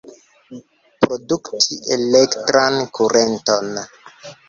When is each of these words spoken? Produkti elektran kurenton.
Produkti 1.05 1.79
elektran 1.99 2.83
kurenton. 2.99 3.75